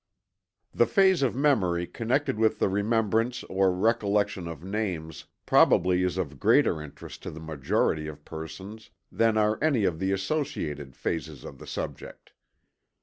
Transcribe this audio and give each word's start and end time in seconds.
The 0.73 0.87
phase 0.87 1.21
of 1.21 1.35
memory 1.35 1.85
connected 1.85 2.39
with 2.39 2.57
the 2.57 2.67
remembrance 2.69 3.43
or 3.43 3.71
recollection 3.71 4.47
of 4.47 4.63
names 4.63 5.25
probably 5.45 6.01
is 6.01 6.17
of 6.17 6.39
greater 6.39 6.81
interest 6.81 7.21
to 7.21 7.29
the 7.29 7.39
majority 7.39 8.07
of 8.07 8.25
persons 8.25 8.89
than 9.11 9.37
are 9.37 9.59
any 9.63 9.83
of 9.83 9.99
the 9.99 10.11
associated 10.11 10.95
phases 10.95 11.43
of 11.43 11.59
the 11.59 11.67
subject. 11.67 12.31